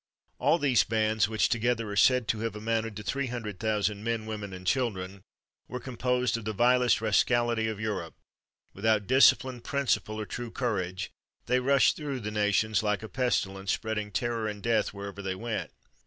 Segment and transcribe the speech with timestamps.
[0.39, 4.25] All these bands, which together are said to have amounted to three hundred thousand men,
[4.25, 5.21] women, and children,
[5.67, 8.15] were composed of the vilest rascality of Europe.
[8.73, 11.11] Without discipline, principle, or true courage,
[11.45, 15.69] they rushed through the nations like a pestilence, spreading terror and death wherever they went.